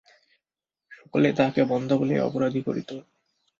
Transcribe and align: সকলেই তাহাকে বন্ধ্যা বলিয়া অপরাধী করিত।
সকলেই 0.91 1.33
তাহাকে 1.33 1.61
বন্ধ্যা 1.63 1.95
বলিয়া 1.97 2.21
অপরাধী 2.23 2.61
করিত। 2.61 2.89